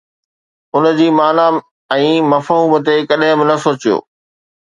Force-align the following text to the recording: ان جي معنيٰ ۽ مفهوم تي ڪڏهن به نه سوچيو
ان 0.77 0.87
جي 0.99 1.09
معنيٰ 1.17 1.45
۽ 1.97 2.07
مفهوم 2.31 2.73
تي 2.87 2.97
ڪڏهن 3.11 3.37
به 3.39 3.45
نه 3.51 3.61
سوچيو 3.67 4.01